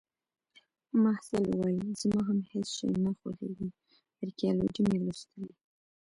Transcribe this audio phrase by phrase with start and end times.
[1.03, 3.69] محصل وویل: زما هم هیڅ شی نه خوښیږي.
[4.23, 5.51] ارکیالوجي مې لوستلې